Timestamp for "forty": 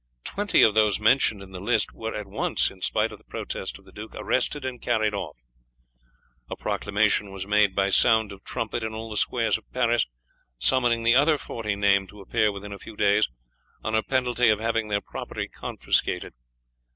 11.37-11.75